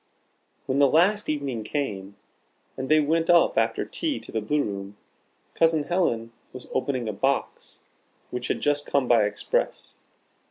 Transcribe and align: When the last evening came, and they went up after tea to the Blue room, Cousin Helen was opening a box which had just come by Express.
When 0.65 0.79
the 0.79 0.87
last 0.87 1.29
evening 1.29 1.63
came, 1.63 2.15
and 2.75 2.89
they 2.89 2.99
went 2.99 3.29
up 3.29 3.55
after 3.55 3.85
tea 3.85 4.19
to 4.21 4.31
the 4.31 4.41
Blue 4.41 4.63
room, 4.63 4.97
Cousin 5.53 5.83
Helen 5.83 6.31
was 6.53 6.65
opening 6.73 7.07
a 7.07 7.13
box 7.13 7.81
which 8.31 8.47
had 8.47 8.61
just 8.61 8.87
come 8.87 9.07
by 9.07 9.25
Express. 9.25 9.99